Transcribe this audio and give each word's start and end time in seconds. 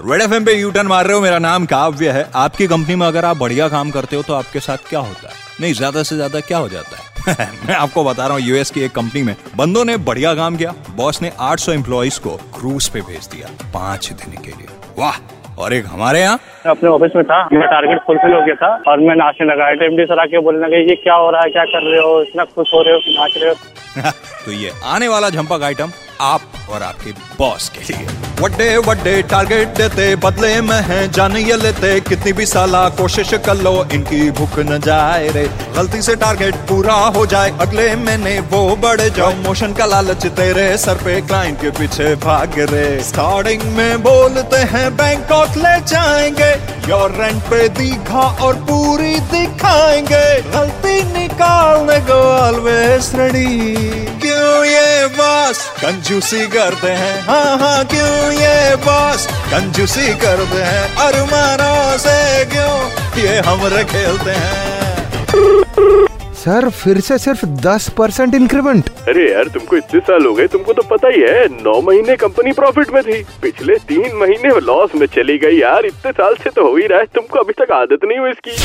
Red 0.00 0.22
F 0.22 0.44
पे 0.44 0.52
U 0.52 0.70
turn 0.70 0.86
मार 0.86 1.04
रहे 1.04 1.14
हो 1.14 1.20
मेरा 1.20 1.38
नाम 1.38 1.66
काव्य 1.66 2.10
है। 2.10 2.30
आपकी 2.34 2.66
कंपनी 2.66 2.94
में 2.94 3.06
अगर 3.06 3.24
आप 3.24 3.36
बढ़िया 3.36 3.68
काम 3.68 3.90
करते 3.90 4.16
हो 4.16 4.22
तो 4.22 4.34
आपके 4.34 4.60
साथ 4.60 4.76
क्या 4.88 5.00
होता 5.00 5.28
है? 5.28 5.34
नहीं 5.60 5.74
ज़्यादा 5.74 6.02
से 6.02 6.16
ज़्यादा 6.16 6.40
क्या 6.40 6.58
हो 6.58 6.68
जाता 6.68 6.96
है? 6.96 7.50
मैं 7.66 7.74
आपको 7.74 8.04
बता 8.04 8.26
रहा 8.26 8.36
हूँ 8.36 8.42
यूएस 8.42 8.70
की 8.70 8.80
एक 8.80 8.92
कंपनी 8.92 9.22
में 9.22 9.36
बंदों 9.56 9.84
ने 9.84 9.96
बढ़िया 9.96 10.34
काम 10.34 10.56
किया। 10.56 10.74
बॉस 10.96 11.22
ने 11.22 11.32
800 11.40 11.60
सौ 11.60 11.72
एम्प्लॉयज़ 11.72 12.20
को 12.20 12.36
क्रूज 12.36 12.88
पे 12.88 13.00
भेज 13.00 13.26
दिया 13.26 13.48
पाँच 13.74 14.12
दिन 14.12 14.42
के 14.42 14.50
लिए। 14.50 14.66
वाह! 14.98 15.18
और 15.58 15.72
एक 15.72 15.86
हमारे 15.86 16.20
यहाँ? 16.20 16.40
अपने 16.66 16.88
ऑफ़िस 16.90 17.12
में 17.16 17.24
था 17.24 17.48
मेरा 17.52 17.66
टारगेट 17.66 17.98
फुलफिल 18.06 18.32
हो 18.32 18.44
गया 18.46 18.54
था 18.54 18.92
और 18.92 19.00
मैं 19.00 19.16
नाचने 19.16 19.46
लगा 19.46 19.68
एमडी 19.86 20.04
सर 20.04 20.18
आके 20.18 20.40
बोलने 20.40 20.66
लगे 20.66 20.88
ये 20.90 20.96
क्या 20.96 21.14
हो 21.14 21.30
रहा 21.30 21.42
है? 21.42 21.50
क्या 21.50 21.64
कर 21.64 21.90
रहे 21.90 22.00
हो? 22.00 22.20
इतना 22.22 22.44
खुश 22.44 22.74
हो 22.74 22.82
रहे 22.82 22.94
हो 22.94 23.00
नाच 23.20 23.34
रहे 23.36 23.50
हो? 23.50 24.10
तो 24.44 24.52
ये 24.52 24.72
आने 24.84 25.08
वाला 25.08 25.30
झंपक 25.30 25.62
आइटम 25.62 25.90
आप 26.20 26.40
और 26.70 26.82
आपके 26.82 27.10
बॉस 27.10 27.68
के 27.68 27.94
लिए। 27.94 28.06
वड्डे 28.40 28.76
वड्डे 28.76 29.22
टारगेट 29.22 29.68
देते, 29.68 30.16
बदले 30.16 30.60
में 30.60 30.82
है 30.82 31.12
जान 31.12 31.36
ये 31.36 31.56
लेते। 31.56 32.00
कितनी 32.00 32.32
भी 32.32 32.46
साला 32.46 32.88
कोशिश 32.88 33.34
कर 33.34 33.56
लो, 33.56 33.86
इनकी 33.92 34.30
भूख 34.30 34.58
न 34.58 34.80
जाए 34.80 35.28
रे। 35.28 35.50
गलती 35.76 36.02
से 36.02 36.16
टारगेट 36.16 36.54
पूरा 36.54 36.94
हो 36.94 37.26
जाए, 37.26 37.50
अगले 37.60 37.96
महीने 37.96 38.40
वो 38.40 38.76
बढ़ 38.76 39.00
जाओ। 39.00 39.32
मोशन 39.34 39.72
का 39.72 39.86
लालच 39.86 40.26
तेरे 40.26 40.78
सर 40.78 40.94
पे 40.94 41.20
क्लाइंट 41.20 41.60
के 41.60 41.70
पीछे 41.70 42.14
भाग 42.14 42.58
रे। 42.58 43.02
स्टार्टिंग 43.02 43.62
में 43.62 44.02
बोलते 44.02 44.56
हैं 44.56 44.96
बैंकॉक 44.96 45.56
ले 45.56 45.80
जाएँगे। 45.80 46.50
योर 46.90 47.10
रेंट 47.10 47.42
पे 47.42 47.68
दीघा 47.68 48.20
और 48.20 48.54
पूरी 48.54 49.18
दिखाएँगे। 49.20 50.40
गलती 50.40 51.18
निकालने 51.18 52.00
को 52.00 52.12
ऑलवेज 52.12 53.10
रेडी 53.14 54.03
कंजूसी 55.84 56.46
करते 56.48 56.90
हैं। 56.90 57.16
हाँ 57.22 57.56
हाँ 57.58 57.84
क्यों 57.84 58.30
ये 58.32 58.76
बॉस 58.84 59.26
कंजूसी 59.50 60.06
करते 60.20 60.60
हैं। 60.62 60.84
अरमानों 61.06 61.98
से 61.98 62.44
क्यों 62.52 63.24
ये 63.24 63.36
हम 63.40 63.68
खेलते 63.84 64.30
हैं? 64.30 64.62
सर 66.34 66.68
फिर 66.70 67.00
से 67.00 67.18
सिर्फ़ 67.18 67.44
दस 67.66 67.88
परसेंट 67.88 68.34
इंक्रीमेंट 68.34 68.88
अरे 69.08 69.30
यार 69.32 69.48
तुमको 69.48 69.76
इतने 69.76 70.00
साल 70.00 70.26
हो 70.26 70.32
गए 70.34 70.46
तुमको 70.46 70.72
तो 70.72 70.82
पता 70.90 71.08
ही 71.08 71.20
है 71.22 71.46
नौ 71.52 71.80
महीने 71.82 72.16
कंपनी 72.16 72.52
प्रॉफिट 72.52 72.90
में 72.90 73.02
थी। 73.02 73.22
पिछले 73.42 73.76
तीन 73.88 74.16
महीने 74.16 74.60
लॉस 74.60 74.94
में 74.94 75.06
चली 75.14 75.38
गई 75.38 75.60
यार 75.60 75.86
इतने 75.86 76.12
साल 76.12 76.34
से 76.34 76.50
तो 76.50 76.68
हो 76.68 76.76
ही 76.76 76.86
रहा 76.86 76.98
है 76.98 77.06
तुमको 77.14 77.38
अभी 77.38 77.52
तक 77.60 77.72
आदत 77.72 78.04
नहीं 78.04 78.18
हुई 78.18 78.30
इसकी। 78.30 78.56